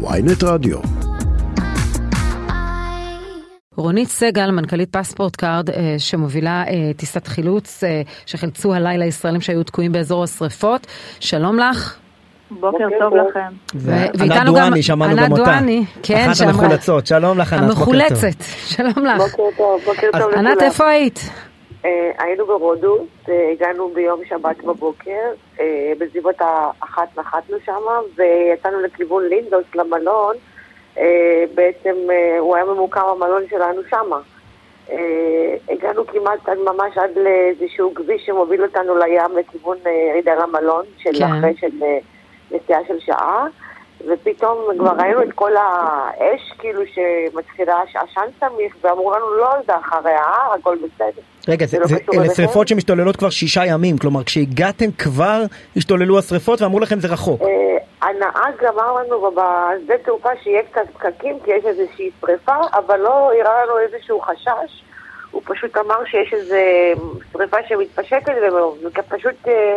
[0.00, 0.78] ynet רדיו.
[3.76, 9.64] רונית סגל, מנכ"לית פספורט קארד, אה, שמובילה אה, טיסת חילוץ אה, שחילצו הלילה ישראלים שהיו
[9.64, 10.86] תקועים באזור השרפות.
[11.20, 11.96] שלום לך.
[12.50, 13.54] בוקר טוב לכם.
[13.74, 15.42] ואיתנו גם דואני, שמענו גם ענת אותה.
[15.44, 17.80] דואני, כן, אחת המחולצות, שלום לך ענת, בוקר טוב.
[17.80, 18.42] המחולצת,
[18.76, 19.18] שלום לך.
[19.18, 20.46] בוקר טוב, בוקר טוב לכולם.
[20.46, 21.30] ענת, איפה היית?
[21.84, 23.08] אה, היינו ברודוס,
[23.52, 27.82] הגענו ביום שבת בבוקר, אה, בסביבות האחת נחתנו שם,
[28.16, 30.36] ויצאנו לכיוון לינדוס למלון,
[30.98, 31.96] אה, בעצם
[32.38, 34.10] הוא היה ממוקם המלון שלנו שם.
[35.68, 39.76] הגענו כמעט עד ממש עד לאיזשהו כביש שמוביל אותנו לים לכיוון
[40.10, 41.24] ירידה למלון, של כן.
[41.24, 41.70] אחרי של
[42.50, 43.46] נסיעה של שעה.
[44.06, 50.12] ופתאום כבר ראינו את כל האש, כאילו שמתחילה עשן סמיך, ואמרו לנו לא, זה אחרי
[50.12, 51.22] ההר, הכל בסדר.
[51.48, 52.34] רגע, זה- זה לא אלה?
[52.34, 55.42] שריפות שמשתוללות כבר שישה ימים, כלומר כשהגעתם כבר
[55.76, 57.42] השתוללו השריפות ואמרו לכם זה רחוק.
[57.42, 57.48] אה,
[58.08, 63.64] הנהג אמר לנו בשדה תעופה שיהיה קצת פקקים כי יש איזושהי שריפה, אבל לא הראה
[63.64, 64.82] לנו איזשהו חשש.
[65.30, 66.54] הוא פשוט אמר שיש איזו
[67.32, 68.32] שריפה שמתפשטת
[68.84, 69.76] ופשוט אה,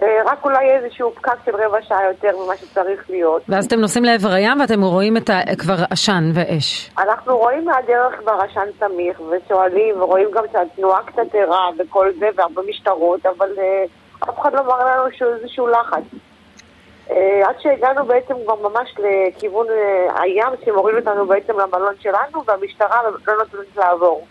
[0.00, 3.42] רק אולי איזשהו פקק של רבע שעה יותר ממה שצריך להיות.
[3.48, 6.90] ואז אתם נוסעים לעבר הים ואתם רואים את ה- כבר עשן ואש.
[6.98, 12.62] אנחנו רואים מהדרך כבר עשן סמיך ושואלים ורואים גם שהתנועה קצת ערה וכל זה והרבה
[12.68, 13.84] משטרות, אבל אה,
[14.30, 16.02] אף אחד לא מראה לנו איזשהו לחץ.
[17.10, 23.00] אה, עד שהגענו בעצם כבר ממש לכיוון אה, הים שמוריד אותנו בעצם למלון שלנו והמשטרה
[23.26, 24.26] לא נותנת לעבור.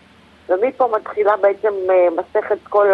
[0.48, 2.86] ומפה מתחילה בעצם אה, מסכת כל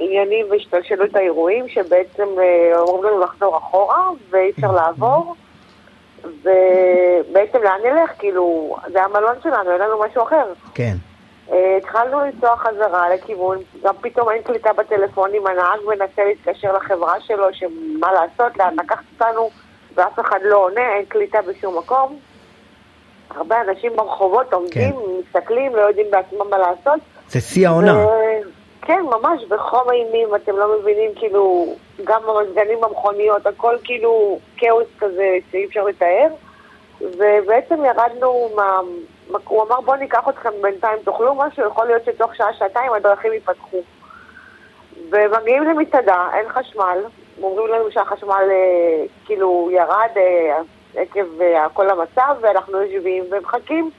[0.00, 5.34] העניינים והשתלשלות האירועים שבעצם אה, אומרים לנו לחזור אחורה ואי אפשר לעבור.
[6.24, 8.10] ובעצם לאן נלך?
[8.18, 10.52] כאילו, זה המלון שלנו, אין לנו משהו אחר.
[10.74, 10.94] כן.
[11.52, 17.46] אה, התחלנו לנסוע חזרה לכיוון, גם פתאום אין קליטה בטלפונים, הנהג מנסה להתקשר לחברה שלו,
[17.52, 19.50] שמה לעשות, לאן לקחת אותנו,
[19.94, 22.18] ואף אחד לא עונה, אין קליטה בשום מקום.
[23.30, 27.00] הרבה אנשים ברחובות עומדים, מסתכלים, לא יודעים בעצמם מה לעשות.
[27.28, 27.96] זה שיא העונה.
[27.96, 28.27] ו-
[28.88, 35.36] כן, ממש, בחום אימים, אתם לא מבינים, כאילו, גם המזגנים במכוניות, הכל כאילו כאוס כזה
[35.50, 36.28] שאי אפשר לתאר.
[37.00, 38.80] ובעצם ירדנו מה...
[39.44, 43.82] הוא אמר בואו ניקח אתכם בינתיים, תאכלו משהו, יכול להיות שתוך שעה-שעתיים הדרכים ייפתחו.
[45.10, 46.98] ומגיעים למסעדה, אין חשמל,
[47.42, 50.58] אומרים לנו שהחשמל אה, כאילו ירד אה,
[50.96, 53.90] עקב אה, כל המצב, ואנחנו יושבים ומחכים.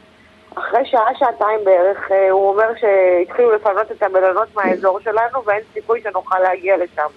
[0.55, 6.39] אחרי שעה-שעתיים בערך, אה, הוא אומר שהתחילו לפנות את המלונות מהאזור שלנו ואין סיכוי שנוכל
[6.39, 7.07] להגיע לשם.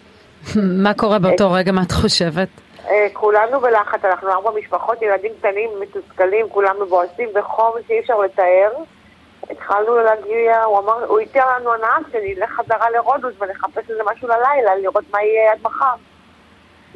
[0.84, 2.48] מה קורה באותו רגע, מה את חושבת?
[2.88, 8.70] אה, כולנו בלחץ, אנחנו ארבע משפחות, ילדים קטנים, מתוסכלים, כולם מבואסים בחום שאי אפשר לתאר.
[9.50, 14.74] התחלנו להגיע, הוא אמר, הוא הציע לנו הנהג שנלך חזרה לרודוס ונחפש איזה משהו ללילה,
[14.74, 15.94] לראות מה יהיה עד מחר.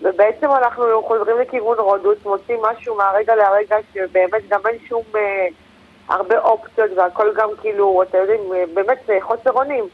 [0.03, 5.47] ובעצם אנחנו חוזרים לכיוון רודוס, מוצאים משהו מהרגע להרגע שבאמת גם אין שום אה,
[6.09, 8.41] הרבה אופציות והכל גם כאילו, אתם יודעים,
[8.75, 9.85] באמת אה, חוסר אונים.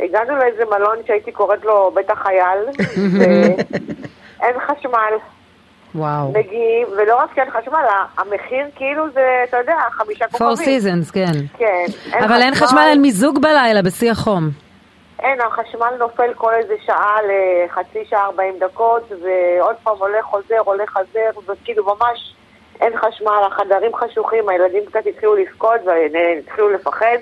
[0.00, 2.58] הגענו לאיזה מלון שהייתי קוראת לו בית החייל,
[3.18, 5.14] ואין חשמל.
[5.94, 6.32] וואו.
[6.32, 7.84] מגיעים, ולא רק שאין חשמל,
[8.18, 10.78] המחיר כאילו זה, אתה יודע, חמישה Four כוכבים.
[10.78, 11.32] seasons, כן.
[11.58, 11.84] כן.
[12.24, 14.50] אבל אין חשמל, אין מיזוג בלילה בשיא החום.
[15.22, 20.90] אין, החשמל נופל כל איזה שעה לחצי שעה, 40 דקות, ועוד פעם הולך, חוזר, הולך,
[20.90, 22.34] חזר, וכאילו ממש
[22.80, 27.18] אין חשמל, החדרים חשוכים, הילדים קצת התחילו לבכות והתחילו לפחד.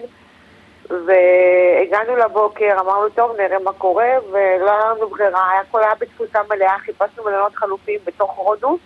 [0.90, 6.78] והגענו לבוקר, אמרנו, טוב, נראה מה קורה, ולא היה לנו ברירה, הכל היה בתפוסה מלאה,
[6.78, 8.80] חיפשנו מלונות חלופים בתוך רודוס,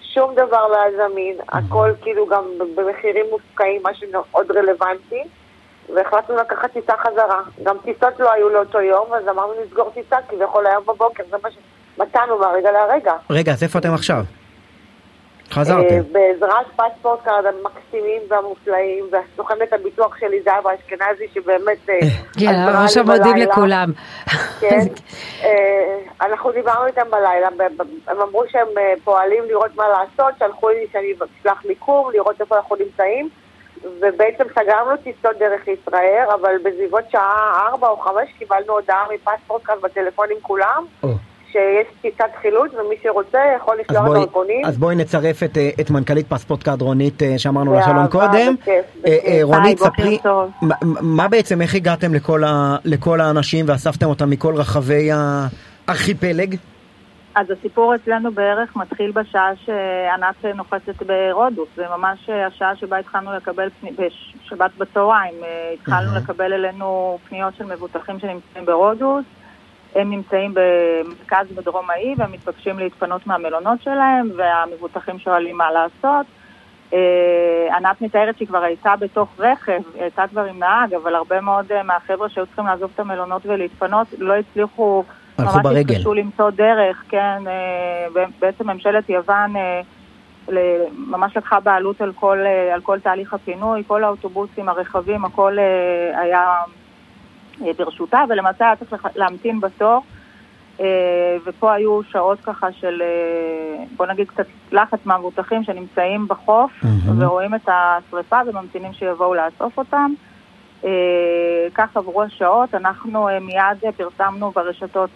[0.00, 5.22] שום דבר לא היה זמין, הכל כאילו גם במחירים מופקעים, מה שמאוד רלוונטי,
[5.94, 7.40] והחלטנו לקחת טיסה חזרה.
[7.62, 11.48] גם טיסות לא היו לאותו יום, אז אמרנו נסגור טיסה, כביכול היום בבוקר, זה מה
[11.50, 13.14] שמצאנו מהרגע להרגע.
[13.30, 14.24] רגע, אז איפה אתם עכשיו?
[15.50, 16.02] אה, חזרתם.
[16.12, 21.98] בעזרת פספורט קארד המקסימים והמופלאים, והסוכנת הביטוח שלי זהבה אשכנזי, שבאמת אה,
[22.40, 23.52] כן, עזרה אנחנו לי עכשיו מודים בלילה.
[23.52, 23.92] לכולם.
[24.60, 24.78] כן.
[25.42, 27.48] אה, אנחנו דיברנו איתם בלילה,
[28.08, 32.56] הם אמרו שהם אה, פועלים לראות מה לעשות, שלחו לי שאני אשלח מיקום, לראות איפה
[32.56, 33.28] אנחנו נמצאים,
[34.00, 39.80] ובעצם סגרנו טיסות דרך ישראל, אבל בסביבות שעה ארבע או חמש קיבלנו הודעה מפספורט קארד
[39.80, 41.08] בטלפונים כולם, או.
[41.54, 44.64] שיש טיסת חילוץ, ומי שרוצה יכול לשלוח בואי, דרכונים.
[44.64, 48.54] אז בואי נצרף את, אה, את מנכ"לית פספורט קארד רונית אה, שאמרנו לה שלום קודם.
[48.60, 49.42] בכיף, אה, בכיף.
[49.42, 50.18] רונית, ספרי.
[50.62, 56.56] מה- מה בעצם, איך הגעתם לכל, ה, לכל האנשים ואספתם אותם מכל רחבי הארכיפלג?
[57.34, 62.18] אז הסיפור אצלנו בערך מתחיל בשעה שענת נוחתת ברודוס, זה ממש
[62.48, 65.34] השעה שבה התחלנו לקבל, פני- בשבת בצהריים,
[65.80, 66.16] התחלנו.
[66.16, 69.24] לקבל אלינו פניות של מבוטחים שנמצאים ברודוס.
[69.94, 76.26] הם נמצאים במרכז בדרום האי והם מתבקשים להתפנות מהמלונות שלהם והמבוטחים שואלים מה לעשות.
[76.92, 81.40] אה, ענת מתארת שהיא כבר הייתה בתוך רכב, היא הייתה כבר עם נהג, אבל הרבה
[81.40, 85.04] מאוד אה, מהחבר'ה שהיו צריכים לעזוב את המלונות ולהתפנות לא הצליחו,
[85.38, 85.94] הלכו ממש ברגל.
[85.94, 89.52] התקשו למצוא דרך, כן, אה, בעצם ממשלת יוון
[90.92, 92.38] ממש לקחה בעלות על כל,
[92.74, 95.58] על כל תהליך הפינוי, כל האוטובוסים, הרכבים, הכל
[96.14, 96.54] היה
[97.76, 100.02] ברשותה, ולמעשה היה צריך להמתין בתור.
[100.80, 107.10] אה, ופה היו שעות ככה של, אה, בוא נגיד קצת לחץ מהמבוטחים שנמצאים בחוף mm-hmm.
[107.18, 110.12] ורואים את השריפה וממתינים שיבואו לאסוף אותם.
[110.84, 110.90] אה,
[111.74, 115.10] כך עברו השעות, אנחנו מיד פרסמנו ברשתות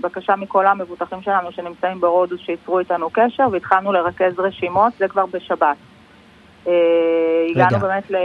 [0.00, 5.76] בקשה מכל המבוטחים שלנו שנמצאים ברודוס שייצרו איתנו קשר והתחלנו לרכז רשימות, זה כבר בשבת.
[7.56, 7.68] רגע,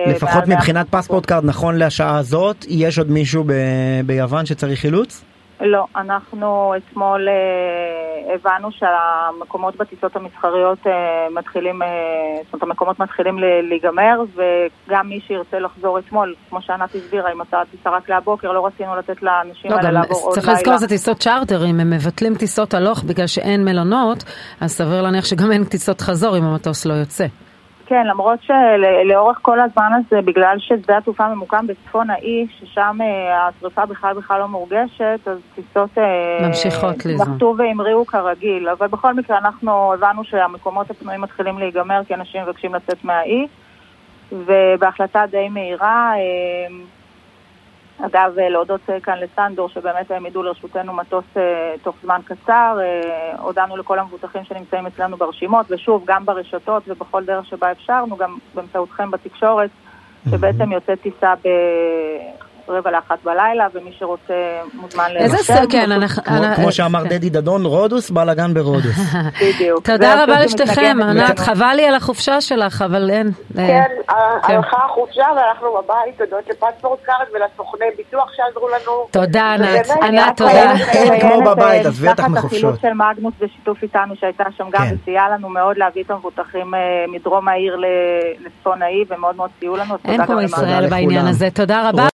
[0.08, 3.44] לפחות מבחינת פספורט קארד, נכון לשעה הזאת, יש עוד מישהו
[4.06, 5.24] ביוון שצריך חילוץ?
[5.62, 10.92] לא, אנחנו אתמול אה, הבנו שהמקומות בטיסות המסחריות אה,
[11.32, 11.88] מתחילים, אה,
[12.44, 13.38] זאת אומרת המקומות מתחילים
[13.70, 18.66] להיגמר וגם מי שירצה לחזור אתמול, כמו שענת הסבירה, אם אתה טיסה רק להבוקר, לא
[18.66, 20.42] רצינו לתת לאנשים לא, האלה לעבור עוד לילה.
[20.42, 24.24] צריך לזכור זה טיסות צ'ארטר, אם הם מבטלים טיסות הלוך בגלל שאין מלונות,
[24.62, 27.26] אז סביר להניח שגם אין טיסות חזור אם המטוס לא יוצא.
[27.86, 33.86] כן, למרות שלאורך כל הזמן הזה, בגלל ששדה התעופה ממוקם בצפון האי, ששם אה, השרפה
[33.86, 35.98] בכלל בכלל לא מורגשת, אז טיסות...
[35.98, 37.24] אה, ממשיכות לזה.
[37.24, 38.70] נחתו והמריאו כרגיל.
[38.70, 43.48] אבל בכל מקרה אנחנו הבנו שהמקומות הפנויים מתחילים להיגמר, כי אנשים מבקשים לצאת מהאי,
[44.32, 46.14] ובהחלטה די מהירה...
[48.02, 52.78] אה, אגב, להודות כאן לסנדור, שבאמת העמידו לרשותנו מטוס אה, תוך זמן קצר.
[52.82, 58.38] אה, הודענו לכל המבוטחים שנמצאים אצלנו ברשימות, ושוב, גם ברשתות ובכל דרך שבה אפשרנו, גם
[58.56, 59.70] באמצעותכם בתקשורת,
[60.30, 61.48] שבעצם יוצאת טיסה ב...
[62.70, 64.34] רבע לאחת בלילה, ומי שרוצה
[64.74, 65.34] מוזמן להירשם.
[65.34, 66.24] איזה סרט, כן, אנחנו...
[66.56, 68.98] כמו שאמר דדי דדון, רודוס, בלאגן ברודוס.
[69.42, 69.86] בדיוק.
[69.86, 73.28] תודה רבה לשתיכם, ענת, חבל לי על החופשה שלך, אבל אין.
[73.28, 73.84] אה, כן,
[74.48, 79.08] כן, הלכה החופשה ואנחנו בבית, תודות ל Passport Card ולסוכני ביטוח שעזרו לנו.
[79.12, 79.90] תודה, ענת.
[80.04, 80.74] ענת, תודה.
[80.92, 82.36] אין כמו בבית, אז בטח מחופשות.
[82.36, 84.96] חברת החילוץ של מגנוס בשיתוף איתנו, שהייתה שם גם, כן.
[85.02, 87.78] וסייעה לנו מאוד להביא את המבוטחים אה, מדרום העיר
[88.40, 89.96] לצפון האי, ומאוד מאוד סייעו לנו.
[90.06, 91.50] אין כמו ישראל בעניין הזה.
[91.54, 92.04] תודה רבה.